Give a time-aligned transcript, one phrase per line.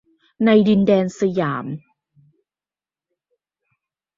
[0.45, 1.65] ในดินแดนสยาม